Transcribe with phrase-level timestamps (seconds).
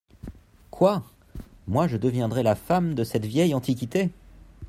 [0.71, 1.03] Quoi!
[1.67, 4.09] moi, je deviendrais la femme De cette vieille antiquité!